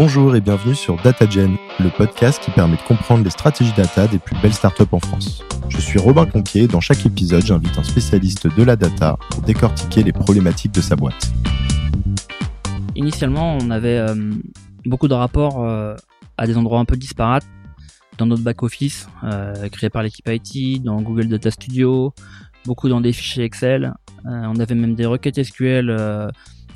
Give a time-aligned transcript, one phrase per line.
[0.00, 4.20] Bonjour et bienvenue sur DataGen, le podcast qui permet de comprendre les stratégies data des
[4.20, 5.42] plus belles startups en France.
[5.68, 9.42] Je suis Robin Conquier et dans chaque épisode, j'invite un spécialiste de la data pour
[9.42, 11.32] décortiquer les problématiques de sa boîte.
[12.94, 14.14] Initialement, on avait euh,
[14.84, 15.96] beaucoup de rapports euh,
[16.36, 17.48] à des endroits un peu disparates
[18.18, 22.14] dans notre back-office, euh, créé par l'équipe IT, dans Google Data Studio,
[22.66, 23.92] beaucoup dans des fichiers Excel.
[24.24, 25.90] on avait même des requêtes SQL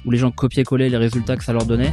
[0.04, 1.92] où les gens copiaient-collaient les résultats que ça leur donnait.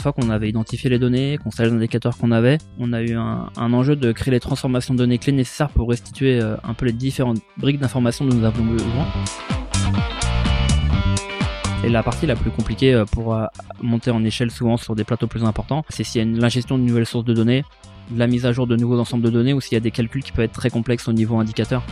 [0.00, 3.02] Une fois qu'on avait identifié les données, qu'on savait les indicateurs qu'on avait, on a
[3.02, 6.72] eu un, enjeu de créer les transformations de données clés nécessaires pour restituer euh, un
[6.72, 9.06] peu les différentes briques d'informations dont nous avons besoin.
[11.84, 13.44] Et la partie la plus compliquée euh, pour euh,
[13.82, 16.82] monter en échelle souvent sur des plateaux plus importants, c'est s'il y a l'ingestion de
[16.82, 17.62] nouvelles sources de données,
[18.10, 19.90] de la mise à jour de nouveaux ensembles de données ou s'il y a des
[19.90, 21.82] calculs qui peuvent être très complexes au niveau indicateur.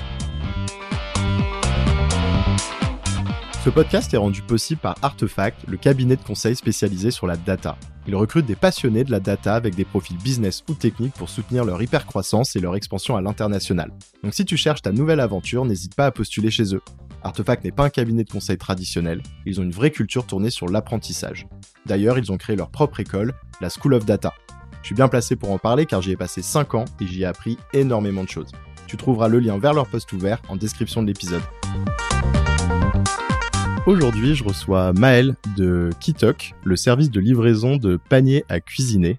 [3.66, 7.76] Ce podcast est rendu possible par Artefact, le cabinet de conseil spécialisé sur la data.
[8.08, 11.66] Il recrute des passionnés de la data avec des profils business ou techniques pour soutenir
[11.66, 13.92] leur hypercroissance et leur expansion à l'international.
[14.22, 16.80] Donc si tu cherches ta nouvelle aventure, n'hésite pas à postuler chez eux.
[17.22, 20.68] Artefact n'est pas un cabinet de conseil traditionnel, ils ont une vraie culture tournée sur
[20.68, 21.46] l'apprentissage.
[21.84, 24.32] D'ailleurs, ils ont créé leur propre école, la School of Data.
[24.80, 27.24] Je suis bien placé pour en parler car j'y ai passé 5 ans et j'y
[27.24, 28.52] ai appris énormément de choses.
[28.86, 31.42] Tu trouveras le lien vers leur poste ouvert en description de l'épisode.
[33.88, 39.18] Aujourd'hui, je reçois Maël de Kitok, le service de livraison de paniers à cuisiner.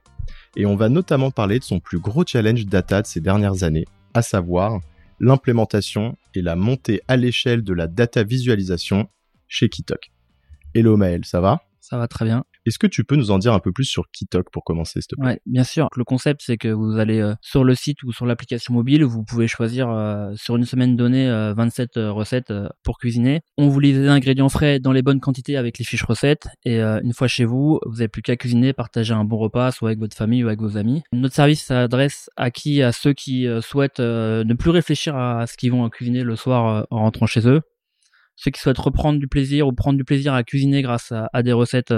[0.55, 3.87] Et on va notamment parler de son plus gros challenge data de ces dernières années,
[4.13, 4.79] à savoir
[5.19, 9.09] l'implémentation et la montée à l'échelle de la data visualisation
[9.47, 10.11] chez Kitok.
[10.75, 11.63] Hello Maël, ça va?
[11.79, 12.45] Ça va très bien.
[12.65, 15.07] Est-ce que tu peux nous en dire un peu plus sur Kitok pour commencer, s'il
[15.07, 15.31] te plaît?
[15.31, 15.87] Ouais, bien sûr.
[15.95, 19.23] Le concept, c'est que vous allez euh, sur le site ou sur l'application mobile, vous
[19.23, 23.41] pouvez choisir euh, sur une semaine donnée 27 euh, recettes pour cuisiner.
[23.57, 26.47] On vous livre des ingrédients frais dans les bonnes quantités avec les fiches recettes.
[26.65, 29.89] Et une fois chez vous, vous n'avez plus qu'à cuisiner, partager un bon repas, soit
[29.89, 31.01] avec votre famille ou avec vos amis.
[31.11, 32.81] Notre service s'adresse à qui?
[32.81, 36.99] À ceux qui souhaitent ne plus réfléchir à ce qu'ils vont cuisiner le soir en
[36.99, 37.61] rentrant chez eux
[38.39, 41.51] ceux qui souhaitent reprendre du plaisir ou prendre du plaisir à cuisiner grâce à, des
[41.51, 41.93] recettes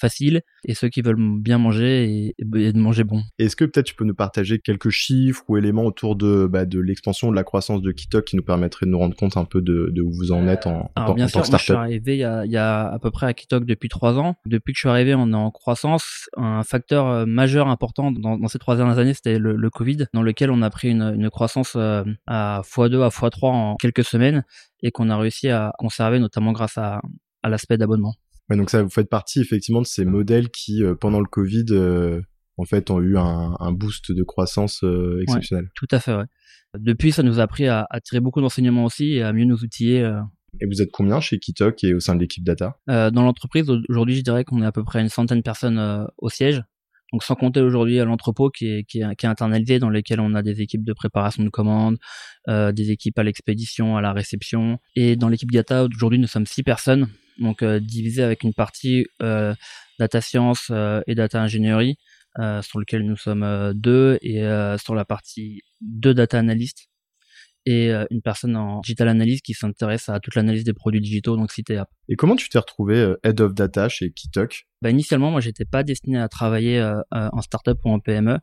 [0.00, 3.22] facile et ceux qui veulent bien manger et, de manger bon.
[3.38, 6.80] Est-ce que peut-être tu peux nous partager quelques chiffres ou éléments autour de, bah, de
[6.80, 9.60] l'expansion, de la croissance de Kitok qui nous permettrait de nous rendre compte un peu
[9.60, 12.44] de, où vous en êtes en, Alors, bien sûr, je suis arrivé il y, a,
[12.44, 14.36] il y, a, à peu près à Kitok depuis trois ans.
[14.46, 16.28] Depuis que je suis arrivé, on est en croissance.
[16.36, 20.50] Un facteur euh, majeur important dans, ces trois dernières années, c'était le, Covid, dans lequel
[20.50, 24.44] on a pris une, une croissance euh, à x2, à x3 en quelques semaines
[24.82, 27.00] et qu'on a réussi à conserver, notamment grâce à,
[27.42, 28.14] à l'aspect d'abonnement
[28.56, 32.20] donc ça, vous faites partie effectivement de ces modèles qui, euh, pendant le Covid, euh,
[32.56, 35.70] en fait, ont eu un, boost de croissance euh, exceptionnel.
[35.74, 36.24] tout à fait, ouais.
[36.78, 40.08] Depuis, ça nous a appris à, tirer beaucoup d'enseignements aussi et à mieux nous outiller.
[40.60, 42.78] Et vous êtes combien chez Kitok et au sein de l'équipe data?
[42.86, 46.28] Dans l'entreprise, aujourd'hui, je dirais qu'on est à peu près une centaine de personnes au
[46.28, 46.62] siège.
[47.12, 50.60] Donc sans compter aujourd'hui à l'entrepôt qui est, qui, internalisé, dans lesquels on a des
[50.60, 51.98] équipes de préparation de commandes,
[52.46, 54.78] des équipes à l'expédition, à la réception.
[54.94, 57.08] Et dans l'équipe data, aujourd'hui, nous sommes six personnes
[57.40, 59.54] donc euh, divisé avec une partie euh,
[59.98, 61.98] data science euh, et data ingénierie,
[62.62, 64.44] sur lequel nous sommes deux, et
[64.78, 66.89] sur la partie deux data analystes
[67.66, 71.50] et une personne en digital analyse qui s'intéresse à toute l'analyse des produits digitaux, donc
[71.68, 71.88] et app.
[72.08, 75.82] Et comment tu t'es retrouvé head of data chez Kitok bah, Initialement, moi, j'étais pas
[75.82, 78.38] destiné à travailler en startup ou en PME.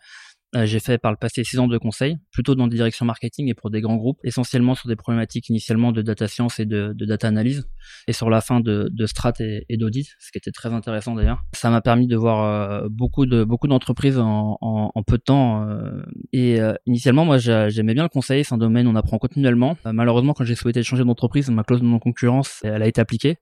[0.55, 3.49] Euh, j'ai fait par le passé six ans de conseil, plutôt dans des directions marketing
[3.49, 6.93] et pour des grands groupes, essentiellement sur des problématiques initialement de data science et de,
[6.97, 7.67] data analyse,
[8.07, 11.43] et sur la fin de, de strat et, d'audit, ce qui était très intéressant d'ailleurs.
[11.53, 15.67] Ça m'a permis de voir euh, beaucoup de beaucoup d'entreprises en, en, peu de temps.
[15.67, 19.77] Euh, et initialement, moi, j'aimais bien le conseil, c'est un domaine où on apprend continuellement.
[19.85, 23.37] malheureusement, quand j'ai souhaité changer d'entreprise, ma clause de non concurrence, elle a été appliquée.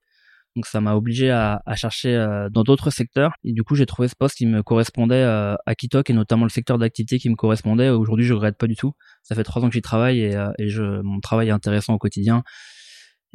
[0.55, 3.33] Donc ça m'a obligé à, chercher euh, dans d'autres secteurs.
[3.43, 6.45] Et du coup, j'ai trouvé ce poste qui me correspondait euh, à Kitok et notamment
[6.45, 7.89] le secteur d'activité qui me correspondait.
[7.89, 8.93] Aujourd'hui, je regrette pas du tout.
[9.21, 12.43] Ça fait trois ans que j'y travaille et, euh, mon travail est intéressant au quotidien.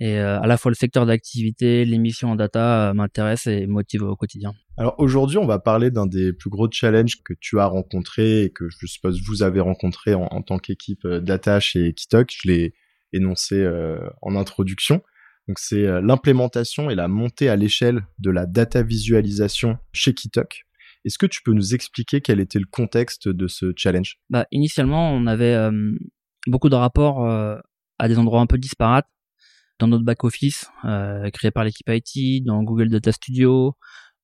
[0.02, 4.54] Et à la fois le secteur d'activité, l'émission en data m'intéresse et motive au quotidien.
[4.78, 8.50] Alors aujourd'hui, on va parler d'un des plus gros challenges que tu as rencontré et
[8.50, 12.32] que je suppose vous avez rencontré en, en tant qu'équipe data chez Kitok.
[12.32, 12.74] Je l'ai
[13.12, 13.68] énoncé
[14.22, 15.02] en introduction.
[15.50, 20.62] Donc c'est euh, l'implémentation et la montée à l'échelle de la data visualisation chez Kitok.
[21.04, 24.20] Est-ce que tu peux nous expliquer quel était le contexte de ce challenge?
[24.28, 25.72] Bah, Initialement, on avait euh,
[26.46, 27.56] beaucoup de rapports euh,
[27.98, 29.08] à des endroits un peu disparates
[29.80, 30.70] dans notre back-office,
[31.32, 33.76] créé par l'équipe IT, dans Google Data Studio,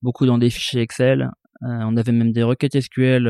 [0.02, 1.30] beaucoup dans des fichiers Excel.
[1.62, 3.26] on avait même des requêtes SQL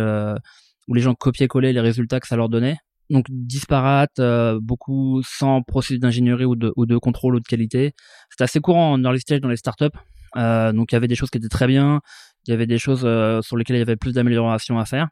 [0.89, 2.79] où les gens copiaient-collaient les résultats que ça leur donnait
[3.11, 7.93] donc disparate, euh, beaucoup sans procédé d'ingénierie ou de, ou de contrôle ou de qualité.
[8.31, 9.87] C'est assez courant en early stage dans les startups.
[10.35, 12.01] donc il y avait des choses qui étaient très bien,
[12.47, 13.01] il y avait des choses
[13.45, 15.09] sur lesquelles il y avait plus d'amélioration à faire.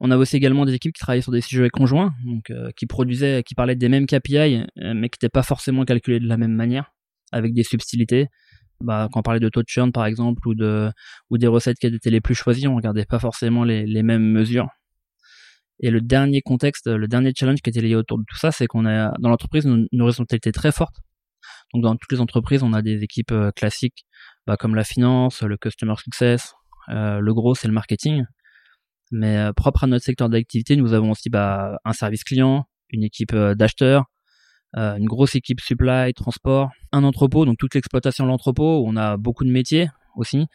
[0.00, 3.42] On a aussi également des équipes qui travaillaient sur des sujets conjoints, donc qui produisaient,
[3.42, 6.92] qui parlaient des mêmes KPI, mais qui n'étaient pas forcément calculés de la même manière,
[7.32, 8.28] avec des subtilités.
[8.80, 10.90] Bah, quand on parlait de taux de churn par exemple ou de
[11.30, 14.30] ou des recettes qui étaient les plus choisies, on regardait pas forcément les, les mêmes
[14.30, 14.68] mesures.
[15.80, 18.66] Et le dernier contexte, le dernier challenge qui était lié autour de tout ça, c'est
[18.66, 20.96] qu'on a dans l'entreprise une, une horizontalité très forte.
[21.74, 24.06] Donc dans toutes les entreprises, on a des équipes euh, classiques,
[24.46, 26.54] bah, comme la finance, le customer success,
[26.88, 28.24] euh, le gros c'est le marketing.
[29.12, 33.04] Mais euh, propre à notre secteur d'activité, nous avons aussi bah, un service client, une
[33.04, 34.04] équipe euh, d'acheteurs,
[34.76, 39.16] euh, une grosse équipe supply, transport, un entrepôt, donc toute l'exploitation de l'entrepôt, on a
[39.16, 40.46] beaucoup de métiers aussi,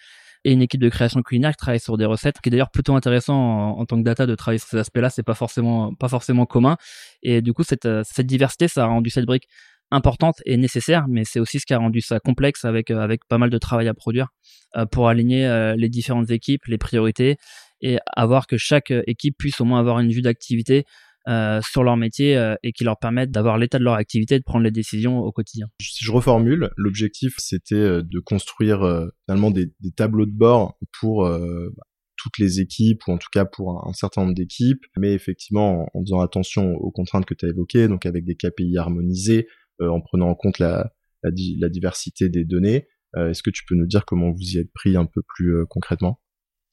[0.43, 2.95] et une équipe de création culinaire qui travaille sur des recettes, qui est d'ailleurs plutôt
[2.95, 6.45] intéressant en, tant que data de travailler sur ces aspects-là, c'est pas forcément pas forcément
[6.45, 6.77] commun.
[7.21, 9.47] Et du coup, cette, euh, cette diversité, ça a rendu cette brique
[9.91, 13.25] importante et nécessaire, mais c'est aussi ce qui a rendu ça complexe avec euh, avec
[13.27, 14.29] pas mal de travail à produire
[14.77, 17.37] euh, pour aligner les différentes équipes, les priorités
[17.81, 20.85] et avoir que chaque équipe puisse au moins avoir une vue d'activité
[21.27, 24.43] sur leur métier euh, et qui leur permettent d'avoir l'état de leur activité et de
[24.43, 25.67] prendre les décisions au quotidien.
[25.81, 28.79] Si je reformule, l'objectif c'était euh, de construire
[29.25, 31.83] finalement des, des, tableaux de bord pour bah,
[32.17, 36.03] toutes les équipes ou en tout cas pour un, certain nombre d'équipes, mais effectivement en,
[36.03, 39.47] faisant attention aux contraintes que tu as évoquées, donc avec des KPI harmonisés,
[39.79, 40.91] en prenant en compte la,
[41.23, 42.87] la, la diversité des données.
[43.17, 46.19] Est-ce que tu peux nous dire comment vous y êtes pris un peu plus concrètement?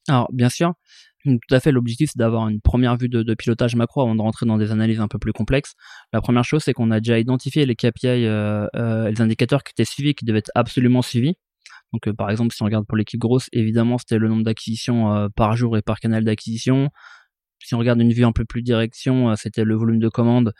[0.09, 0.75] Alors, bien sûr,
[1.25, 4.47] tout à fait, l'objectif, c'est d'avoir une première vue de, pilotage macro avant de rentrer
[4.47, 5.75] dans des analyses un peu plus complexes.
[6.13, 9.73] La première chose, c'est qu'on a déjà identifié les KPI, euh, euh, les indicateurs qui
[9.73, 11.35] étaient suivis, qui devaient être absolument suivis.
[11.93, 15.29] Donc, euh, par exemple, si on regarde pour l'équipe grosse, évidemment, c'était le nombre d'acquisitions
[15.37, 16.91] par jour et par canal d'acquisition.
[17.61, 20.53] Si on regarde une vue un peu plus direction, c'était le volume de commandes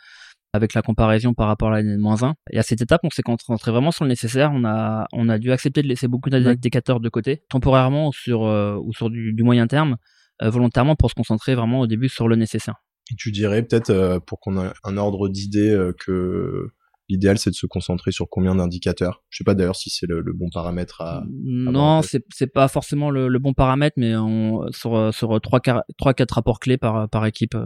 [0.53, 2.33] avec la comparaison par rapport à l'année de moins 1.
[2.51, 4.51] Et à cette étape, on s'est concentré vraiment sur le nécessaire.
[4.53, 8.41] On a, on a dû accepter de laisser beaucoup d'indicateurs de côté, temporairement ou sur,
[8.41, 9.97] ou sur du, du moyen terme,
[10.41, 12.75] euh, volontairement pour se concentrer vraiment au début sur le nécessaire.
[13.11, 16.69] Et tu dirais peut-être euh, pour qu'on ait un ordre d'idée euh, que
[17.09, 19.21] l'idéal c'est de se concentrer sur combien d'indicateurs?
[19.29, 21.23] Je sais pas d'ailleurs si c'est le, bon paramètre à.
[21.27, 25.59] non, c'est c'est pas forcément le, bon paramètre, mais on, sur sur trois
[25.97, 27.57] trois quatre rapports clés par par équipe.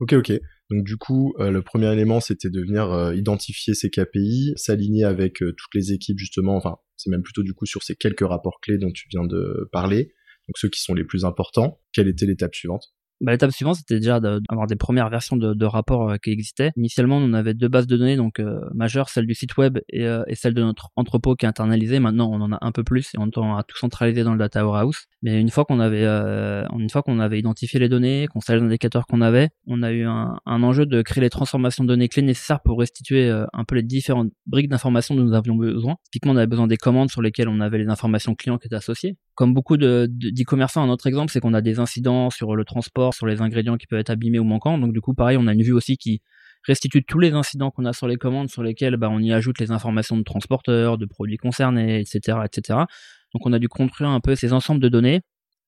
[0.00, 0.32] Ok ok.
[0.70, 5.74] Donc du coup, le premier élément c'était de venir identifier ces KPI, s'aligner avec toutes
[5.74, 6.56] les équipes justement.
[6.56, 9.68] Enfin, c'est même plutôt du coup sur ces quelques rapports clés dont tu viens de
[9.72, 10.12] parler
[10.48, 11.80] donc ceux qui sont les plus importants.
[11.92, 12.92] Quelle était l'étape suivante?
[13.20, 16.72] Bah, L'étape suivante, c'était déjà d'avoir des premières versions de, de rapports euh, qui existaient.
[16.76, 20.06] Initialement, on avait deux bases de données donc euh, majeures, celle du site web et,
[20.06, 22.00] euh, et, celle de notre entrepôt qui est internalisée.
[22.00, 24.38] Maintenant, on en a un peu plus et on tend à tout centraliser dans le
[24.38, 25.06] data warehouse.
[25.22, 28.64] Mais une fois qu'on avait, une fois qu'on avait identifié les données, qu'on savait les
[28.64, 32.08] indicateurs qu'on avait, on a eu un, un, enjeu de créer les transformations de données
[32.08, 35.96] clés nécessaires pour restituer un peu les différentes briques d'informations dont nous avions besoin.
[36.04, 38.76] Typiquement, on avait besoin des commandes sur lesquelles on avait les informations clients qui étaient
[38.76, 39.18] associées.
[39.40, 43.14] Comme beaucoup de d'e-commerçants, un autre exemple, c'est qu'on a des incidents sur le transport,
[43.14, 44.76] sur les ingrédients qui peuvent être abîmés ou manquants.
[44.76, 46.20] Donc du coup, pareil, on a une vue aussi qui
[46.68, 49.58] restitue tous les incidents qu'on a sur les commandes, sur lesquels bah, on y ajoute
[49.58, 52.80] les informations de transporteurs, de produits concernés, etc., etc.
[53.32, 55.22] Donc on a dû construire un peu ces ensembles de données.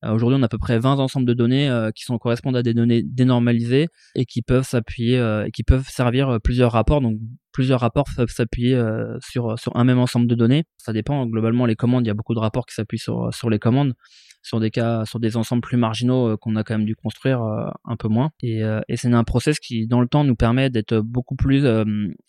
[0.05, 2.57] Euh, aujourd'hui, on a à peu près 20 ensembles de données euh, qui sont correspondent
[2.57, 7.01] à des données dénormalisées et qui peuvent s'appuyer, euh, qui peuvent servir plusieurs rapports.
[7.01, 7.19] Donc
[7.53, 8.81] plusieurs rapports peuvent s'appuyer
[9.21, 10.65] sur sur un même ensemble de données.
[10.79, 11.27] Ça dépend.
[11.27, 13.95] Globalement, les commandes, il y a beaucoup de rapports qui s'appuient sur sur les commandes
[14.43, 17.43] sur des cas, sur des ensembles plus marginaux euh, qu'on a quand même dû construire
[17.43, 18.31] euh, un peu moins.
[18.43, 21.65] Et, euh, et c'est un process qui, dans le temps, nous permet d'être beaucoup plus,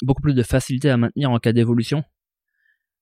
[0.03, 2.03] beaucoup plus de facilité à maintenir en cas d'évolution.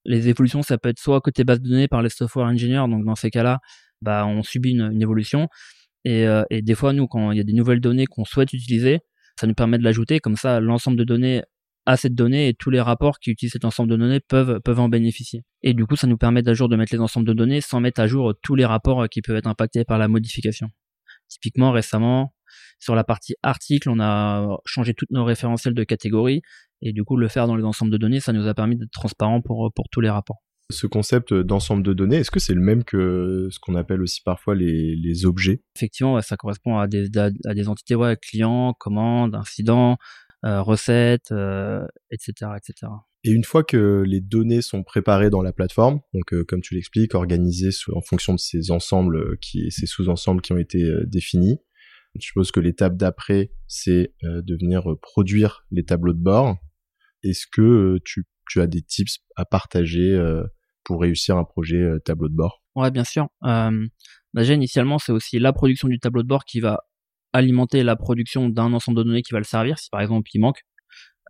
[0.05, 3.05] Les évolutions, ça peut être soit côté base de données par les software engineers, donc
[3.05, 3.59] dans ces cas-là,
[4.01, 5.47] bah, on subit une, une évolution.
[6.03, 8.99] Et, et, des fois, nous, quand il y a des nouvelles données qu'on souhaite utiliser,
[9.39, 10.19] ça nous permet de l'ajouter.
[10.19, 11.43] Comme ça, l'ensemble de données
[11.85, 14.79] à cette donnée et tous les rapports qui utilisent cet ensemble de données peuvent, peuvent
[14.79, 15.43] en bénéficier.
[15.63, 17.79] Et du coup, ça nous permet d'à jour de mettre les ensembles de données sans
[17.79, 20.69] mettre à jour tous les rapports qui peuvent être impactés par la modification.
[21.27, 22.33] Typiquement, récemment,
[22.79, 26.41] sur la partie article, on a changé toutes nos référentiels de catégorie
[26.81, 28.91] et du coup, le faire dans les ensembles de données, ça nous a permis d'être
[28.91, 30.41] transparent pour, pour tous les rapports.
[30.71, 34.21] Ce concept d'ensemble de données, est-ce que c'est le même que ce qu'on appelle aussi
[34.21, 35.61] parfois les, les objets?
[35.75, 39.97] Effectivement, ça correspond à des, à, des entités, ouais, clients, commandes, incidents,
[40.43, 41.31] euh, recettes,
[42.09, 42.91] etc., euh, etc.
[43.23, 46.73] Et une fois que les données sont préparées dans la plateforme, donc euh, comme tu
[46.73, 51.59] l'expliques, organisées en fonction de ces ensembles, qui, ces sous-ensembles qui ont été définis,
[52.15, 56.57] je suppose que l'étape d'après, c'est de venir produire les tableaux de bord.
[57.23, 60.19] Est-ce que tu, tu, as des tips à partager
[60.83, 63.27] pour réussir un projet tableau de bord Ouais, bien sûr.
[63.43, 63.87] Euh,
[64.33, 66.81] déjà, initialement, c'est aussi la production du tableau de bord qui va
[67.33, 69.79] alimenter la production d'un ensemble de données qui va le servir.
[69.79, 70.63] Si par exemple il manque,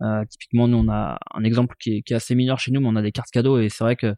[0.02, 2.88] euh, typiquement nous on a un exemple qui qui est, assez mineur chez nous, mais
[2.88, 4.14] on a des cartes cadeaux et c'est vrai que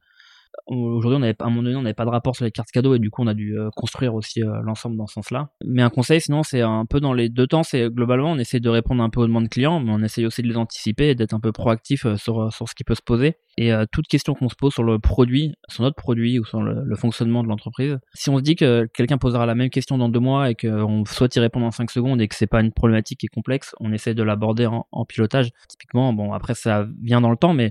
[0.66, 2.98] aujourd'hui, à un moment donné, on n'avait pas de rapport sur les cartes cadeaux et
[2.98, 5.50] du coup, on a dû euh, construire aussi euh, l'ensemble dans ce sens-là.
[5.64, 7.62] Mais un conseil, sinon, c'est un peu dans les deux temps.
[7.62, 10.42] C'est globalement, on essaie de répondre un peu aux demandes clients, mais on essaie aussi
[10.42, 13.02] de les anticiper et d'être un peu proactif euh, sur, sur ce qui peut se
[13.02, 13.34] poser.
[13.56, 16.96] Et toute question qu'on se pose sur le produit, sur notre produit ou sur le,
[16.96, 20.18] fonctionnement de l'entreprise, si on se dit que quelqu'un posera la même question dans deux
[20.18, 23.20] mois et qu'on souhaite y répondre en cinq secondes et que c'est pas une problématique
[23.20, 25.50] qui est complexe, on essaie de l'aborder en, en pilotage.
[25.68, 27.70] Typiquement, bon, après, ça vient dans le temps, mais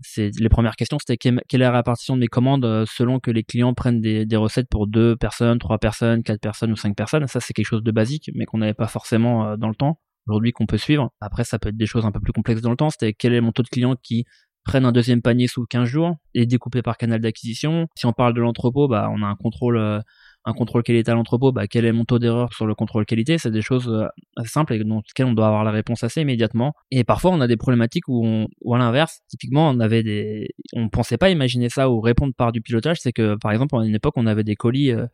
[0.00, 3.30] c'est les premières questions c'était quelle est la répartition de mes commandes euh, selon que
[3.30, 6.96] les clients prennent des, des, recettes pour deux personnes, trois personnes, quatre personnes ou cinq
[6.96, 7.26] personnes.
[7.26, 10.00] Ça c'est quelque chose de basique, mais qu'on n'avait pas forcément euh, dans le temps.
[10.26, 11.10] Aujourd'hui qu'on peut suivre.
[11.20, 12.90] Après ça peut être des choses un peu plus complexes dans le temps.
[12.90, 14.24] C'était quel est mon taux de clients qui
[14.64, 17.86] prennent un deuxième panier sous 15 jours et découpé par canal d'acquisition.
[17.96, 20.00] Si on parle de l'entrepôt, bah on a un contrôle euh,
[20.48, 23.36] un contrôle qualité à l'entrepôt, bah, quel est mon taux d'erreur sur le contrôle qualité
[23.36, 26.22] C'est des choses euh, assez simples et dans lesquelles on doit avoir la réponse assez
[26.22, 26.72] immédiatement.
[26.90, 30.48] Et parfois, on a des problématiques où, on, où à l'inverse, typiquement, on avait des,
[30.72, 32.98] on pensait pas imaginer ça ou répondre par du pilotage.
[33.00, 35.06] C'est que, par exemple, à une époque, on avait des colis euh,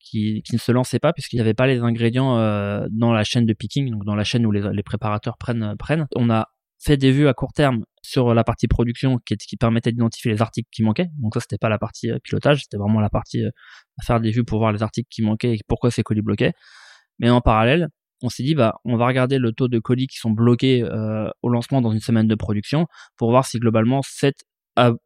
[0.00, 3.24] qui, qui, ne se lançaient pas puisqu'il n'y avait pas les ingrédients euh, dans la
[3.24, 6.06] chaîne de picking, donc dans la chaîne où les, préparateurs prennent prennent.
[6.16, 10.32] On a fait des vues à court terme sur la partie production qui, permettait d'identifier
[10.32, 11.10] les articles qui manquaient.
[11.18, 13.50] Donc ça, c'était pas la partie euh, pilotage, c'était vraiment la partie euh,
[14.00, 16.54] à faire des vues pour voir les articles qui manquaient et pourquoi ces colis bloquaient.
[17.18, 17.88] Mais en parallèle,
[18.22, 21.28] on s'est dit bah on va regarder le taux de colis qui sont bloqués euh,
[21.42, 22.86] au lancement dans une semaine de production
[23.16, 24.40] pour voir si globalement cette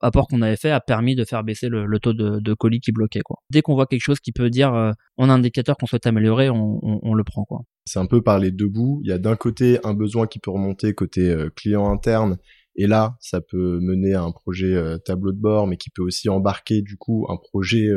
[0.01, 3.23] apport qu'on avait fait a permis de faire baisser le, taux de, colis qui bloquait
[3.25, 3.39] quoi.
[3.49, 6.07] Dès qu'on voit quelque chose qui peut dire euh, on a un indicateur qu'on souhaite
[6.07, 7.63] améliorer, on, le prend quoi.
[7.87, 9.01] C'est un peu par les deux bouts.
[9.03, 12.37] Il y a d'un côté un besoin qui peut remonter côté client interne
[12.77, 16.03] et là ça peut mener à un projet euh, tableau de bord mais qui peut
[16.03, 17.89] aussi embarquer du coup un projet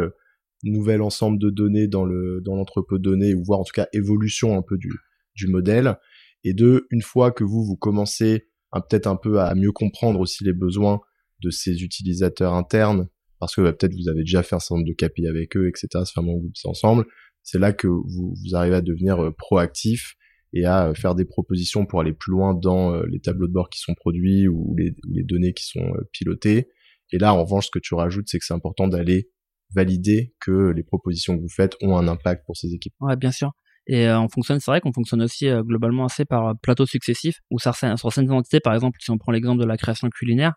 [0.64, 3.88] nouvel ensemble de données dans le dans l'entrepôt de données ou voir en tout cas
[3.94, 4.92] évolution un peu du
[5.36, 5.98] du modèle
[6.44, 8.48] et deux une fois que vous vous commencez
[8.82, 11.00] peut-être un peu à mieux comprendre aussi les besoins
[11.42, 13.08] de ces utilisateurs internes,
[13.40, 15.68] parce que bah, peut-être vous avez déjà fait un certain nombre de KPI avec eux,
[15.68, 17.06] etc., faire mon groupe ensemble,
[17.44, 20.16] c'est là que vous, vous arrivez à devenir euh, proactif
[20.56, 23.54] et à euh, faire des propositions pour aller plus loin dans euh, les tableaux de
[23.54, 26.70] bord qui sont produits ou les, données qui sont pilotées.
[27.12, 29.30] Et là, en revanche, ce que tu rajoutes, c'est que c'est important d'aller
[29.76, 32.94] valider que les propositions que vous faites ont un impact pour ces équipes.
[33.00, 33.52] Ouais, bien sûr.
[33.88, 37.76] Et on fonctionne, c'est vrai qu'on fonctionne aussi globalement assez par plateaux successifs, où sur
[37.76, 40.54] certaines entités, par exemple, si on prend l'exemple de la création culinaire,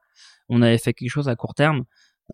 [0.48, 1.84] on avait fait quelque chose à court terme.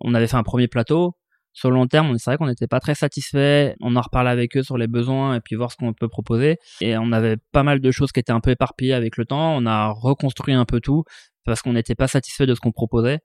[0.00, 1.16] On avait fait un premier plateau.
[1.54, 3.76] Sur le long terme, c'est vrai qu'on n'était pas très satisfait.
[3.80, 6.58] On en reparlé avec eux sur les besoins et puis voir ce qu'on peut proposer.
[6.80, 9.56] Et on avait pas mal de choses qui étaient un peu éparpillées avec le temps.
[9.56, 11.04] On a reconstruit un peu tout
[11.44, 13.20] parce qu'on n'était pas satisfait de ce qu'on proposait.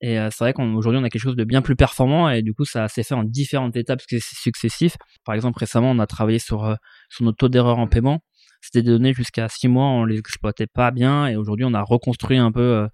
[0.00, 2.54] Et euh, c'est vrai qu'aujourd'hui, on a quelque chose de bien plus performant et du
[2.54, 4.96] coup, ça s'est fait en différentes étapes successives.
[5.24, 6.74] Par exemple, récemment, on a travaillé sur, euh,
[7.08, 8.20] sur notre taux d'erreur en paiement.
[8.60, 11.82] C'était des données jusqu'à six mois, on les exploitait pas bien et aujourd'hui, on a
[11.82, 12.88] reconstruit un peu euh,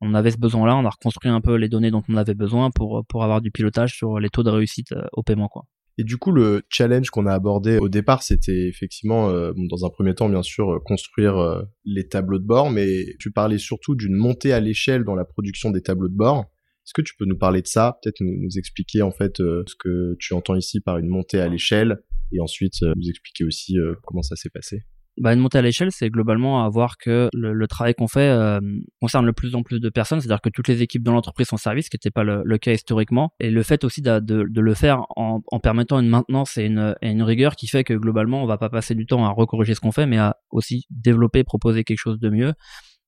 [0.00, 2.70] on avait ce besoin-là, on a reconstruit un peu les données dont on avait besoin
[2.70, 5.48] pour, pour avoir du pilotage sur les taux de réussite euh, au paiement.
[5.48, 5.64] Quoi.
[5.98, 9.90] Et du coup, le challenge qu'on a abordé au départ, c'était effectivement, euh, dans un
[9.90, 14.14] premier temps, bien sûr, euh, construire les tableaux de bord, mais tu parlais surtout d'une
[14.14, 16.40] montée à l'échelle dans la production des tableaux de bord.
[16.84, 19.74] Est-ce que tu peux nous parler de ça, peut-être nous, nous, expliquer en fait ce
[19.76, 21.98] que tu entends ici par une montée à l'échelle,
[22.32, 24.84] et ensuite nous expliquer aussi comment ça s'est passé?
[25.18, 28.60] Bah, une montée à l'échelle, c'est globalement avoir que le, travail qu'on fait euh,
[29.00, 31.56] concerne le plus en plus de personnes, c'est-à-dire que toutes les équipes dans l'entreprise sont
[31.56, 35.06] services, ce qui n'était pas le, cas historiquement, et le fait aussi de, le faire
[35.16, 38.46] en, en, permettant une maintenance et une, et une, rigueur qui fait que globalement, on
[38.46, 41.84] va pas passer du temps à recorriger ce qu'on fait, mais à aussi développer, proposer
[41.84, 42.52] quelque chose de mieux.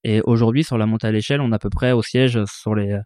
[0.05, 2.75] Et aujourd'hui, sur la montée à l'échelle, on a à peu près au siège sur
[2.75, 2.99] les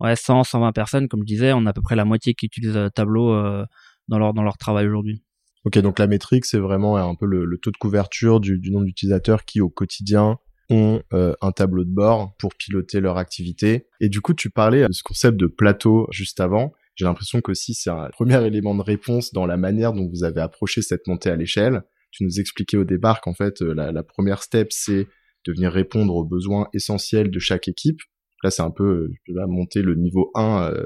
[0.00, 2.46] ouais, 100, 120 personnes, comme je disais, on a à peu près la moitié qui
[2.46, 3.64] utilisent euh, Tableau euh,
[4.08, 5.22] dans leur dans leur travail aujourd'hui.
[5.64, 9.44] Ok, donc la métrique, c'est vraiment un peu le, taux de couverture du, nombre d'utilisateurs
[9.44, 10.38] qui, au quotidien,
[10.70, 13.86] ont euh, un tableau de bord pour piloter leur activité.
[14.00, 16.72] Et du coup, tu parlais de ce concept de plateau juste avant.
[16.96, 20.40] J'ai l'impression qu'aussi c'est un premier élément de réponse dans la manière dont vous avez
[20.40, 21.82] approché cette montée à l'échelle.
[22.10, 25.06] Tu nous expliquais au départ qu'en fait, euh, la, première step, c'est
[25.46, 28.00] de venir répondre aux besoins essentiels de chaque équipe.
[28.42, 30.84] Là, c'est un peu là, monter le niveau 1 euh,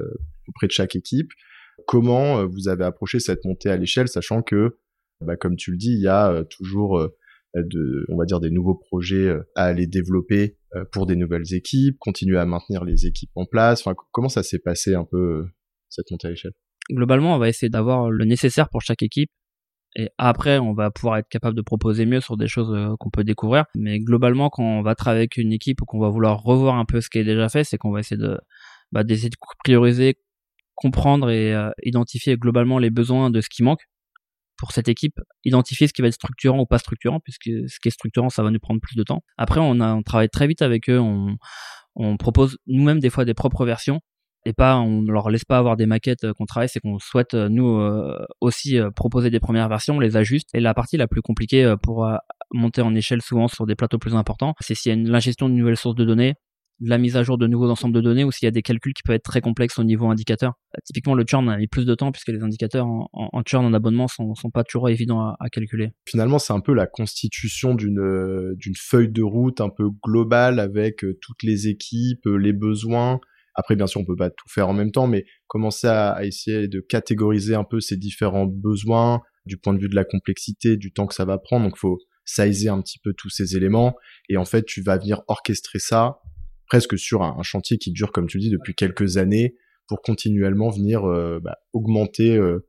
[0.48, 1.30] auprès de chaque équipe.
[1.86, 4.78] Comment euh, vous avez approché cette montée à l'échelle, sachant que,
[5.20, 7.14] bah, comme tu le dis, il y a euh, toujours euh,
[7.54, 10.58] de, on va dire, des nouveaux projets à aller développer
[10.92, 13.80] pour des nouvelles équipes, continuer à maintenir les équipes en place.
[13.80, 15.46] Enfin, comment ça s'est passé un peu
[15.88, 16.52] cette montée à l'échelle?
[16.90, 19.30] Globalement, on va essayer d'avoir le nécessaire pour chaque équipe.
[19.94, 23.24] Et après, on va pouvoir être capable de proposer mieux sur des choses qu'on peut
[23.24, 23.64] découvrir.
[23.74, 26.84] Mais globalement, quand on va travailler avec une équipe ou qu'on va vouloir revoir un
[26.84, 28.38] peu ce qui est déjà fait, c'est qu'on va essayer de,
[28.92, 30.18] bah, d'essayer de prioriser
[30.76, 33.82] comprendre et euh, identifier globalement les besoins de ce qui manque
[34.58, 37.88] pour cette équipe, identifier ce qui va être structurant ou pas structurant, puisque ce qui
[37.88, 39.22] est structurant, ça va nous prendre plus de temps.
[39.36, 41.36] Après, on, a, on travaille très vite avec eux, on,
[41.94, 44.00] on propose nous-mêmes des fois des propres versions,
[44.46, 47.82] et pas on leur laisse pas avoir des maquettes qu'on travaille, c'est qu'on souhaite nous
[48.40, 50.48] aussi proposer des premières versions, on les ajuste.
[50.54, 52.08] Et la partie la plus compliquée pour
[52.52, 55.48] monter en échelle souvent sur des plateaux plus importants, c'est s'il y a une l'ingestion
[55.48, 56.34] de nouvelles sources de données,
[56.80, 58.92] la mise à jour de nouveaux ensembles de données ou s'il y a des calculs
[58.92, 60.54] qui peuvent être très complexes au niveau indicateur.
[60.74, 63.72] Euh, typiquement, le churn a mis plus de temps puisque les indicateurs en, churn en
[63.72, 65.92] abonnement sont, sont pas toujours évidents à, calculer.
[66.06, 71.04] Finalement, c'est un peu la constitution d'une euh, feuille de route un peu globale avec
[71.04, 73.20] euh, toutes les équipes, les besoins.
[73.54, 76.24] Après, bien sûr, on peut pas tout faire en même temps, mais commencer à, à
[76.24, 80.76] essayer de catégoriser un peu ces différents besoins du point de vue de la complexité,
[80.76, 81.64] du temps que ça va prendre.
[81.64, 83.94] Donc, faut sizer un petit peu tous ces éléments
[84.28, 86.18] et en fait, tu vas venir orchestrer ça
[86.66, 89.56] presque sur un, chantier qui dure, comme tu dis, depuis quelques années,
[89.88, 92.66] pour continuellement venir euh, bah, augmenter euh,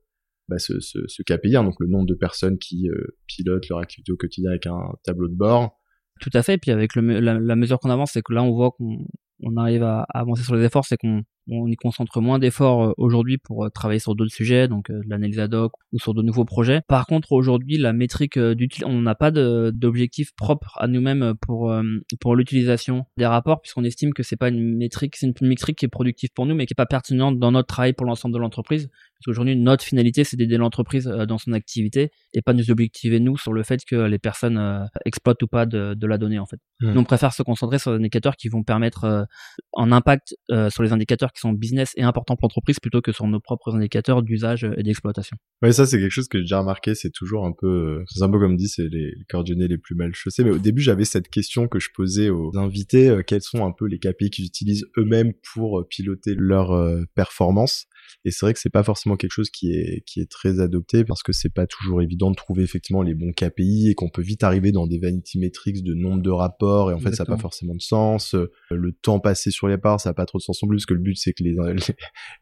[0.48, 3.80] bah, ce, ce, ce, KPI, hein, donc le nombre de personnes qui euh, pilotent leur
[3.80, 5.78] activité au quotidien avec un tableau de bord.
[6.22, 6.56] Tout à fait.
[6.56, 9.06] Et puis avec la, mesure qu'on avance, c'est que là, on voit qu'on
[9.42, 12.94] on arrive à, avancer sur les efforts, c'est qu'on on y concentre moins d'efforts euh,
[12.98, 16.22] aujourd'hui pour euh, travailler sur d'autres sujets, donc euh, l'analyse ad hoc ou sur de
[16.22, 16.82] nouveaux projets.
[16.88, 21.74] Par contre, aujourd'hui, la métrique d'utilisation, on n'a pas d'objectif propre à nous-mêmes pour
[22.20, 25.86] pour l'utilisation des rapports, puisqu'on estime que c'est pas une métrique, c'est une métrique qui
[25.86, 28.40] est productive pour nous, mais qui est pas pertinente dans notre travail pour l'ensemble de
[28.40, 28.90] l'entreprise.
[29.20, 33.38] Parce qu'aujourd'hui, notre finalité, c'est d'aider l'entreprise dans son activité et pas nous objectiver nous
[33.38, 36.60] sur le fait que les personnes exploitent ou pas de, de la donnée en fait.
[36.82, 36.92] Mmh.
[36.92, 39.28] Nous, on préfère se concentrer sur des indicateurs qui vont permettre
[39.74, 40.36] en impact
[40.70, 43.76] sur les indicateurs qui sont business et importants pour l'entreprise plutôt que sur nos propres
[43.76, 45.38] indicateurs d'usage et d'exploitation.
[45.62, 48.24] Ouais, ça c'est quelque chose que j'ai déjà remarqué, c'est toujours un peu, euh, c'est
[48.24, 50.44] un peu comme dit, c'est les, coordonnées les plus mal chaussés.
[50.44, 53.72] Mais au début, j'avais cette question que je posais aux invités, euh, quels sont un
[53.72, 56.68] peu les KPI qu'ils utilisent eux-mêmes pour euh, piloter leur
[57.16, 57.88] performance?
[58.26, 61.04] Et c'est vrai que c'est pas forcément quelque chose qui est qui est très adopté
[61.04, 64.22] parce que c'est pas toujours évident de trouver effectivement les bons KPI et qu'on peut
[64.22, 67.36] vite arriver dans des vanity metrics de nombre de rapports et en fait ça n'a
[67.36, 68.36] pas forcément de sens.
[68.70, 70.86] Le temps passé sur les parts ça n'a pas trop de sens non plus parce
[70.86, 71.56] que le but c'est que les,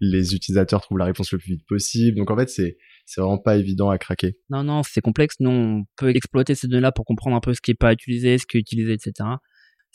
[0.02, 2.18] les, utilisateurs trouvent la réponse le plus vite possible.
[2.18, 4.38] Donc en fait c'est c'est vraiment pas évident à craquer.
[4.50, 5.36] Non non c'est complexe.
[5.40, 7.94] Nous on peut exploiter ces données là pour comprendre un peu ce qui est pas
[7.94, 9.30] utilisé, ce qui est utilisé etc.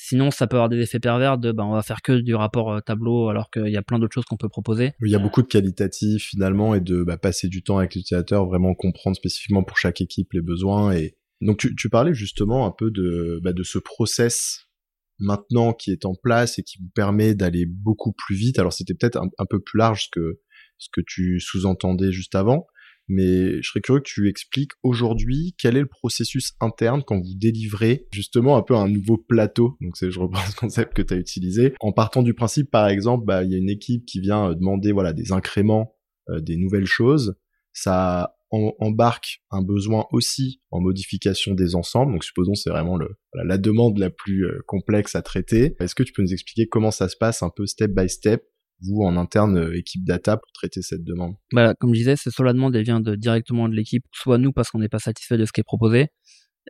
[0.03, 2.73] Sinon, ça peut avoir des effets pervers de, ben, on va faire que du rapport
[2.73, 4.93] euh, tableau alors qu'il y a plein d'autres choses qu'on peut proposer.
[5.03, 8.47] Il y a beaucoup de qualitatifs finalement et de bah, passer du temps avec l'utilisateur,
[8.47, 10.93] vraiment comprendre spécifiquement pour chaque équipe les besoins.
[10.93, 14.71] Et donc tu, tu parlais justement un peu de, bah, de ce process
[15.19, 18.59] maintenant qui est en place et qui vous permet d'aller beaucoup plus vite.
[18.59, 20.41] Alors c'était peut-être un, un, peu plus large que
[20.79, 22.67] ce que tu sous-entendais juste avant,
[23.11, 27.35] mais je serais curieux que tu expliques aujourd'hui quel est le processus interne quand vous
[27.35, 29.77] délivrez justement un peu un nouveau plateau.
[29.81, 31.75] Donc c'est, je reprends ce concept que tu as utilisé.
[31.81, 34.55] En partant du principe, par exemple, bah, il y a une équipe qui vient euh,
[34.55, 35.97] demander voilà des incréments,
[36.29, 37.35] euh, des nouvelles choses.
[37.73, 42.13] Ça embarque un besoin aussi en modification des ensembles.
[42.13, 45.77] Donc supposons c'est vraiment le, la demande la plus euh, complexe à traiter.
[45.81, 48.45] Est-ce que tu peux nous expliquer comment ça se passe un peu step by step
[48.83, 52.31] vous en interne euh, équipe data pour traiter cette demande bah, Comme je disais, c'est
[52.31, 54.99] soit la demande elle vient de, directement de l'équipe, soit nous parce qu'on n'est pas
[54.99, 56.09] satisfait de ce qui est proposé.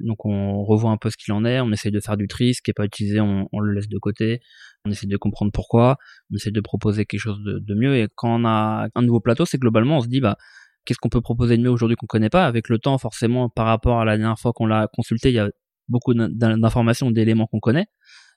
[0.01, 2.55] Donc on revoit un peu ce qu'il en est, on essaye de faire du tri,
[2.55, 4.41] ce qui n'est pas utilisé, on, le laisse de côté,
[4.85, 5.97] on essaie de comprendre pourquoi,
[6.31, 7.97] on essaie de proposer quelque chose de, mieux.
[7.97, 10.37] Et quand on a un nouveau plateau, c'est globalement on se dit bah
[10.85, 12.47] qu'est-ce qu'on peut proposer de mieux aujourd'hui qu'on connaît pas?
[12.47, 15.39] Avec le temps, forcément, par rapport à la dernière fois qu'on l'a consulté, il y
[15.39, 15.51] a
[15.89, 17.87] beaucoup d'informations, d'éléments qu'on connaît,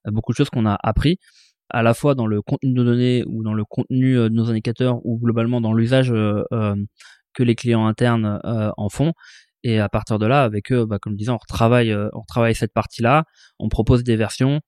[0.07, 1.19] beaucoup de choses qu'on a appris
[1.73, 4.49] à la fois dans le contenu de données ou dans le contenu euh, de nos
[4.49, 6.75] indicateurs ou globalement dans l'usage euh, euh,
[7.33, 9.13] que les clients internes en font.
[9.63, 12.53] Et à partir de là, avec eux, bah, comme je disais, on retravaille, on retravaille
[12.53, 13.23] cette partie-là,
[13.57, 14.59] on propose des versions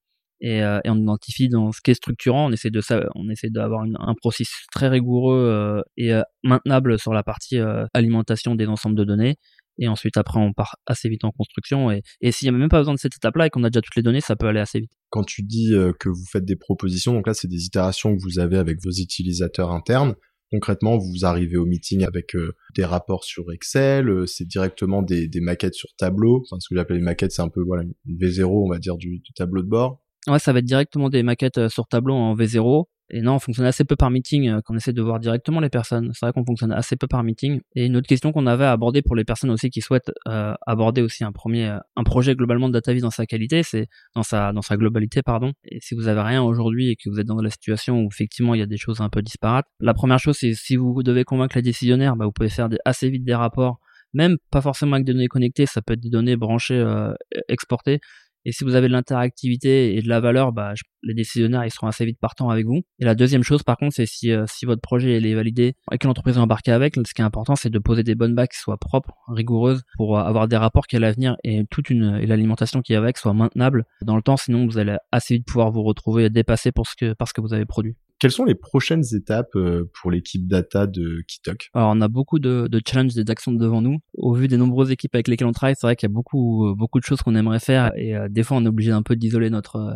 [0.41, 2.49] et, on identifie dans ce qui est structurant.
[2.49, 2.81] On essaie de
[3.13, 7.59] on essaie d'avoir un processus très rigoureux et maintenable sur la partie
[7.93, 9.35] alimentation des ensembles de données
[9.79, 11.91] et ensuite après on part assez vite en construction.
[11.91, 13.69] Et, et s'il n'y a même pas besoin de cette étape là et qu'on a
[13.69, 14.91] déjà toutes les données ça peut aller assez vite.
[15.09, 18.21] Quand tu dis euh, que vous faites des propositions donc là c'est des itérations que
[18.21, 20.15] vous avez avec vos utilisateurs internes.
[20.51, 25.27] Concrètement vous arrivez au meeting avec euh, des rapports sur Excel euh, c'est directement des,
[25.27, 26.43] des, maquettes sur tableau.
[26.43, 28.97] Enfin ce que j'appelle les maquettes c'est un peu voilà une V0 on va dire
[28.97, 30.01] du, du tableau de bord.
[30.27, 33.65] Ouais ça va être directement des maquettes sur tableau en V0 et non, on fonctionne
[33.65, 36.11] assez peu par meeting, euh, qu'on essaie de voir directement les personnes.
[36.13, 37.61] C'est vrai qu'on fonctionne assez peu par meeting.
[37.75, 40.53] Et une autre question qu'on avait à aborder pour les personnes aussi qui souhaitent euh,
[40.65, 44.23] aborder aussi un premier, euh, un projet globalement de DataVis dans sa qualité, c'est dans
[44.23, 45.53] sa, dans sa globalité, pardon.
[45.65, 48.55] Et si vous avez rien aujourd'hui et que vous êtes dans la situation où effectivement
[48.55, 51.23] il y a des choses un peu disparates, la première chose c'est si vous devez
[51.23, 53.79] convaincre les décisionnaires, bah, vous pouvez faire assez vite des rapports
[54.15, 57.13] même pas forcément avec des données connectées, ça peut être des données branchées, euh,
[57.49, 57.99] exportées,
[58.45, 61.87] et si vous avez de l'interactivité et de la valeur, bah, les décisionnaires ils seront
[61.87, 62.81] assez vite partants avec vous.
[62.99, 65.97] Et la deuxième chose, par contre, c'est si, euh, si votre projet est validé et
[65.97, 68.49] que l'entreprise est embarquée avec, ce qui est important, c'est de poser des bonnes bases
[68.49, 72.19] qui soient propres, rigoureuses, pour euh, avoir des rapports qui à l'avenir et toute une
[72.21, 74.37] et l'alimentation qui est avec soit maintenable dans le temps.
[74.37, 77.53] Sinon, vous allez assez vite pouvoir vous retrouver dépassé pour ce que parce que vous
[77.53, 81.69] avez produit Quelles sont les prochaines étapes euh, pour l'équipe data de Kitok?
[81.75, 83.99] Alors on a beaucoup de, challenges, des actions devant nous.
[84.15, 86.73] Au vu des nombreuses équipes avec lesquelles on travaille, c'est vrai qu'il y a beaucoup
[86.75, 89.15] beaucoup de choses qu'on aimerait faire et euh, des fois on est obligé un peu
[89.15, 89.93] d'isoler notre euh,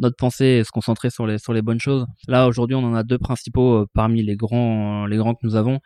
[0.00, 2.04] notre pensée et se concentrer sur les sur les bonnes choses.
[2.28, 5.80] Là aujourd'hui on en a deux principaux parmi les grands les grands que nous avons.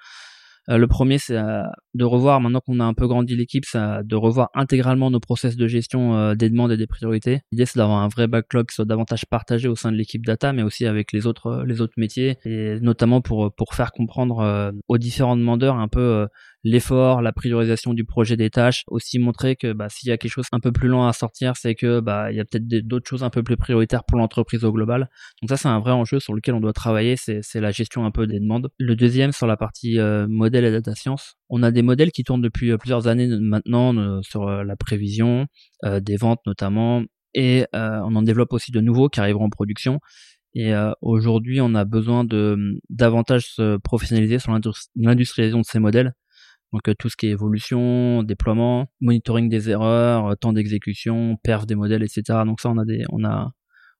[0.69, 1.63] Euh, le premier, c'est euh,
[1.95, 5.67] de revoir, maintenant qu'on a un peu grandi l'équipe, de revoir intégralement nos process de
[5.67, 7.41] gestion euh, des demandes et des priorités.
[7.53, 10.53] L'idée, c'est d'avoir un vrai backlog qui soit davantage partagé au sein de l'équipe data,
[10.53, 14.99] mais aussi avec les autres, les autres métiers, et notamment pour, pour faire comprendre aux
[14.99, 16.27] différents demandeurs un peu
[16.67, 20.33] l'effort, la priorisation du projet des tâches, aussi montrer que bah, s'il y a quelque
[20.33, 23.09] chose un peu plus lent à sortir, c'est que bah il y a peut-être d'autres
[23.09, 25.09] choses un peu plus prioritaires pour l'entreprise au global.
[25.41, 28.11] Donc ça c'est un vrai enjeu sur lequel on doit travailler, c'est la gestion un
[28.11, 28.69] peu des demandes.
[28.79, 32.25] Le deuxième sur la partie euh, modèle et data science, on a des modèles qui
[32.25, 35.47] tournent depuis euh, plusieurs années maintenant euh, sur la prévision,
[35.85, 37.03] des ventes notamment,
[37.35, 40.01] et on en développe aussi de nouveaux qui arriveront en production.
[40.55, 44.53] Et aujourd'hui, on a besoin de davantage se professionnaliser sur
[44.97, 46.15] l'industrialisation de ces modèles
[46.77, 51.65] donc euh, tout ce qui est évolution, déploiement, monitoring des erreurs, euh, temps d'exécution, perf
[51.65, 52.41] des modèles, etc.
[52.45, 53.51] Donc ça, on a des, on a,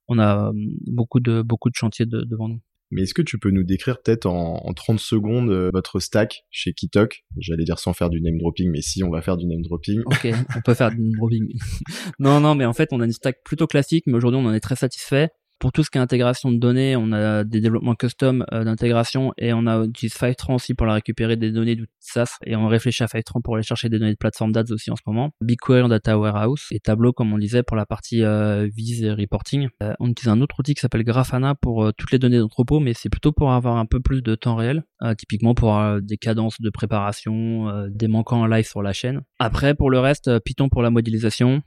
[0.09, 2.61] on a hum, beaucoup de beaucoup de chantiers devant nous.
[2.91, 6.45] Mais est-ce que tu peux nous décrire peut-être en, en, 30 secondes euh, votre stack
[6.51, 9.47] chez Kitok J'allais dire sans faire du name dropping, mais si on va faire du
[9.47, 10.03] name dropping.
[10.05, 11.49] Ok, on peut faire du name dropping.
[12.19, 14.53] non, non, mais en fait on a une stack plutôt classique, mais aujourd'hui on en
[14.53, 15.31] est très satisfait.
[15.59, 19.33] Pour tout ce qui est intégration de données, on a des développements custom euh, d'intégration
[19.39, 23.03] et on utilise Fivetran aussi pour la récupérer des données d'outils SaaS et on réfléchit
[23.03, 25.31] à Fivetran pour aller chercher des données de plateforme d'ads aussi en ce moment.
[25.41, 29.13] BigQuery en data warehouse et Tableau comme on disait pour la partie euh, vise et
[29.13, 29.69] reporting.
[29.83, 32.95] Euh, on utilise un autre outil qui s'appelle Grafana pour toutes les données d'entrepôt mais
[32.95, 34.85] c'est plutôt pour avoir un peu plus de temps réel,
[35.19, 39.23] typiquement pour des cadences de préparation, des manquants en live sur la chaîne.
[39.39, 41.61] Après pour le reste, Python pour la modélisation, euh,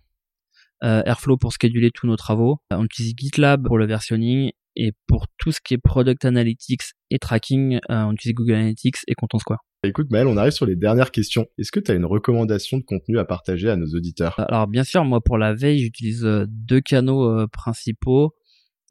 [0.82, 2.58] Airflow pour scheduler tous nos travaux.
[2.72, 7.20] On utilise GitLab pour le versionning et pour tout ce qui est product analytics et
[7.20, 9.60] tracking, euh, on utilise Google Analytics et Content Square.
[9.84, 11.48] Écoute Maël, on arrive sur les dernières questions.
[11.58, 14.36] Est-ce que tu as une recommandation de contenu à partager à nos auditeurs?
[14.38, 18.34] Alors bien sûr, moi pour la veille, j'utilise euh, deux canaux principaux.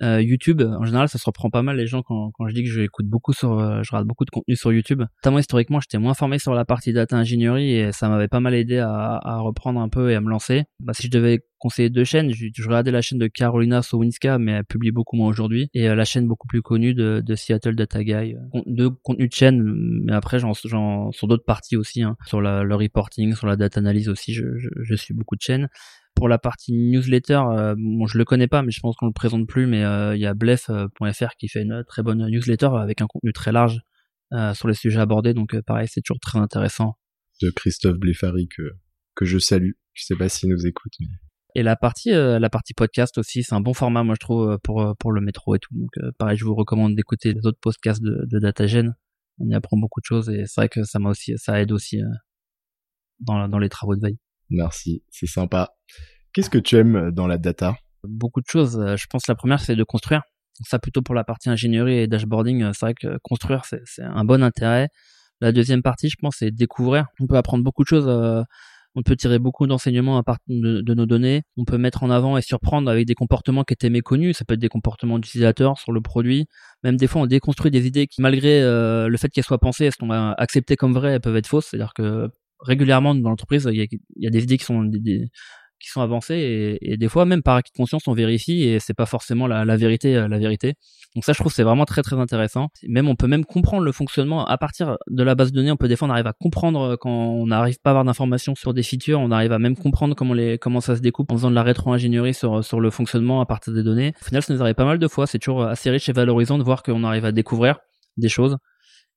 [0.03, 2.63] Euh, YouTube, en général, ça se reprend pas mal les gens quand, quand je dis
[2.63, 5.03] que j'écoute beaucoup sur, euh, je regarde beaucoup de contenu sur YouTube.
[5.23, 8.55] Notamment historiquement, j'étais moins formé sur la partie data ingénierie et ça m'avait pas mal
[8.55, 10.65] aidé à, à, reprendre un peu et à me lancer.
[10.81, 14.39] Bah, si je devais conseiller deux chaînes, je, je regardais la chaîne de Carolina Sowinska,
[14.39, 17.35] mais elle publie beaucoup moins aujourd'hui, et euh, la chaîne beaucoup plus connue de, de
[17.35, 18.37] Seattle Data Guy.
[18.67, 19.63] Deux contenus de chaîne,
[20.05, 23.57] mais après, j'en, j'en sur d'autres parties aussi, hein, sur la, le reporting, sur la
[23.57, 25.69] data analyse aussi, je, je, je suis beaucoup de chaînes
[26.19, 29.13] pour la partie newsletter, euh, bon, je le connais pas, mais je pense qu'on le
[29.13, 29.67] présente plus.
[29.67, 33.33] Mais euh, il y a blef.fr qui fait une très bonne newsletter avec un contenu
[33.33, 33.81] très large
[34.33, 35.33] euh, sur les sujets abordés.
[35.33, 36.95] Donc pareil, c'est toujours très intéressant.
[37.41, 38.63] De Christophe Blefari que
[39.15, 39.73] que je salue.
[39.95, 40.93] Je sais pas s'il nous écoute.
[41.55, 44.95] Et la partie la partie podcast aussi, c'est un bon format, moi je trouve pour
[44.99, 45.75] pour le métro et tout.
[45.75, 48.95] Donc pareil, je vous recommande d'écouter les autres podcasts de, de DataGen.
[49.39, 51.71] On y apprend beaucoup de choses et c'est vrai que ça m'a aussi ça aide
[51.71, 52.01] aussi
[53.21, 54.19] dans dans les travaux de veille.
[54.51, 55.71] Merci, c'est sympa.
[56.33, 57.77] Qu'est-ce que tu aimes dans la data?
[58.05, 58.79] Beaucoup de choses.
[58.79, 60.23] Euh, je pense que la première, c'est de construire.
[60.65, 64.25] Ça, plutôt pour la partie ingénierie et dashboarding, euh, c'est vrai que construire, c'est un
[64.25, 64.89] bon intérêt.
[65.41, 67.07] La deuxième partie, je pense, c'est découvrir.
[67.21, 68.07] On peut apprendre beaucoup de choses.
[68.09, 68.43] Euh,
[68.95, 71.43] on peut tirer beaucoup d'enseignements à partir de, nos données.
[71.57, 74.37] On peut mettre en avant et surprendre avec des comportements qui étaient méconnus.
[74.39, 76.47] Ça peut être des comportements d'utilisateurs sur le produit.
[76.83, 79.93] Même des fois, on déconstruit des idées qui, malgré le fait qu'elles soient pensées, elles
[79.93, 81.67] sont acceptées comme vraies, elles peuvent être fausses.
[81.67, 82.29] C'est-à-dire que
[82.61, 84.91] régulièrement dans l'entreprise, il y a, des idées qui sont
[85.81, 88.95] qui sont avancées et, des fois même par acquis de conscience on vérifie et c'est
[88.95, 90.75] pas forcément la, la, vérité euh, la vérité.
[91.15, 92.69] Donc ça je trouve c'est vraiment très très intéressant.
[92.87, 95.71] Même on peut même comprendre le fonctionnement à partir de la base de données.
[95.71, 98.05] On peut des fois on arrive à comprendre euh, quand on n'arrive pas à avoir
[98.05, 101.31] d'informations sur des features, on arrive à même comprendre comment les comment ça se découpe
[101.33, 104.15] en faisant de la rétro-ingénierie sur sur le fonctionnement à partir des données.
[104.21, 105.27] Au final ça nous arrive pas mal de fois.
[105.27, 107.79] C'est toujours assez riche et valorisant de voir qu'on arrive à découvrir
[108.17, 108.57] des choses.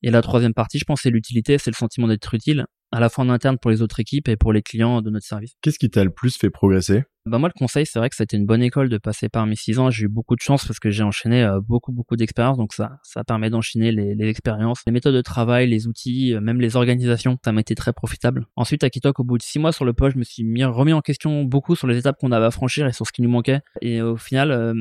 [0.03, 3.09] Et la troisième partie, je pense, c'est l'utilité, c'est le sentiment d'être utile à la
[3.09, 5.53] fois en interne pour les autres équipes et pour les clients de notre service.
[5.61, 7.03] Qu'est-ce qui t'a le plus fait progresser?
[7.27, 9.55] Bah moi le conseil c'est vrai que c'était une bonne école de passer par mes
[9.55, 9.91] six ans.
[9.91, 12.57] J'ai eu beaucoup de chance parce que j'ai enchaîné euh, beaucoup beaucoup d'expériences.
[12.57, 16.41] Donc ça ça permet d'enchaîner les, les, expériences les méthodes de travail les outils euh,
[16.41, 17.37] même les organisations.
[17.45, 18.47] Ça m'a été très profitable.
[18.55, 20.63] Ensuite à Kitok au bout de six mois sur le poste je me suis mis,
[20.63, 23.21] remis en question beaucoup sur les étapes qu'on avait à franchir et sur ce qui
[23.21, 23.59] nous manquait.
[23.81, 24.73] Et au final euh,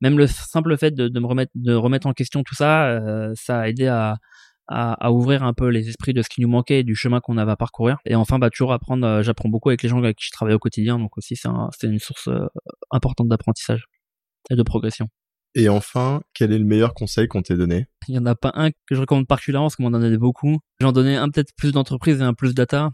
[0.00, 3.00] même le simple fait de, de, me remettre de remettre en question tout ça
[3.34, 4.18] ça a aidé à
[4.68, 7.20] à, à, ouvrir un peu les esprits de ce qui nous manquait et du chemin
[7.20, 7.98] qu'on avait à parcourir.
[8.04, 10.54] Et enfin, bah, toujours apprendre, euh, j'apprends beaucoup avec les gens avec qui je travaille
[10.54, 12.46] au quotidien, donc aussi c'est un, une source euh,
[12.90, 13.86] importante d'apprentissage
[14.50, 15.08] et de progression.
[15.54, 17.86] Et enfin, quel est le meilleur conseil qu'on t'ait donné?
[18.08, 20.58] Il y en a pas un que je recommande particulièrement parce qu'on m'en donnait beaucoup.
[20.80, 22.90] J'en donnais un peut-être plus d'entreprise et un plus data.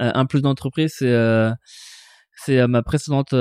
[0.00, 1.12] Euh, un plus d'entreprise, c'est
[2.36, 3.34] C'est ma précédente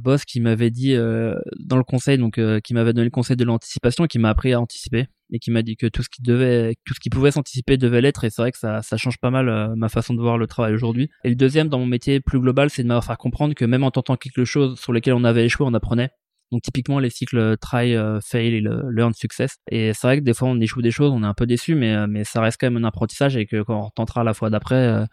[0.00, 4.06] boss qui m'avait dit dans le conseil, donc qui m'avait donné le conseil de l'anticipation
[4.06, 6.94] qui m'a appris à anticiper et qui m'a dit que tout ce qui devait, tout
[6.94, 8.24] ce qui pouvait s'anticiper devait l'être.
[8.24, 11.10] Et c'est vrai que ça, change pas mal ma façon de voir le travail aujourd'hui.
[11.24, 13.84] Et le deuxième dans mon métier plus global, c'est de m'avoir faire comprendre que même
[13.84, 16.10] en tentant quelque chose sur lequel on avait échoué, on apprenait.
[16.50, 19.56] Donc typiquement les cycles try, fail et le learn success.
[19.70, 21.74] Et c'est vrai que des fois on échoue des choses, on est un peu déçu,
[21.74, 24.48] mais mais ça reste quand même un apprentissage et que quand on tentera la fois
[24.48, 25.04] d'après,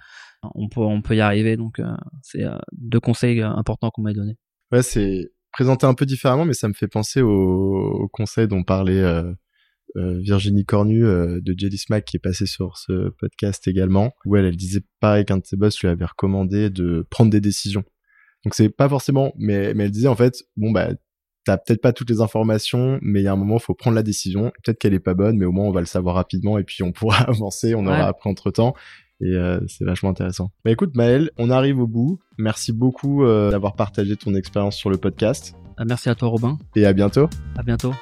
[0.53, 1.57] on peut on peut y arriver.
[1.57, 1.81] Donc
[2.21, 4.37] c'est deux conseils importants qu'on m'a donné.
[4.71, 8.63] Ouais, c'est présenté un peu différemment, mais ça me fait penser au, au conseil dont
[8.63, 9.03] parlait
[9.95, 14.57] Virginie Cornu de Jelly Smack qui est passée sur ce podcast également, où elle, elle
[14.57, 17.83] disait pareil qu'un de ses boss lui avait recommandé de prendre des décisions.
[18.43, 20.89] Donc c'est pas forcément, mais, mais elle disait en fait, bon bah
[21.45, 23.95] t'as peut-être pas toutes les informations, mais il y a un moment, il faut prendre
[23.95, 24.51] la décision.
[24.63, 26.83] Peut-être qu'elle est pas bonne, mais au moins on va le savoir rapidement et puis
[26.83, 28.73] on pourra avancer, on aura appris entre temps.
[29.21, 30.51] Et euh, c'est vachement intéressant.
[30.63, 32.19] Bah écoute Maël, on arrive au bout.
[32.37, 35.55] Merci beaucoup euh, d'avoir partagé ton expérience sur le podcast.
[35.77, 36.57] Ah, merci à toi Robin.
[36.75, 37.29] Et à bientôt.
[37.57, 37.93] À bientôt.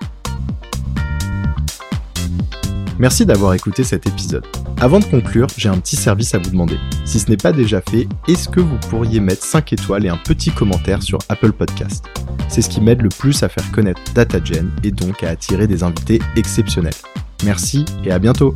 [2.99, 4.45] Merci d'avoir écouté cet épisode.
[4.80, 6.78] Avant de conclure, j'ai un petit service à vous demander.
[7.06, 10.17] Si ce n'est pas déjà fait, est-ce que vous pourriez mettre 5 étoiles et un
[10.17, 12.06] petit commentaire sur Apple Podcast?
[12.49, 15.84] C'est ce qui m'aide le plus à faire connaître DataGen et donc à attirer des
[15.84, 16.93] invités exceptionnels.
[17.43, 18.56] Merci et à bientôt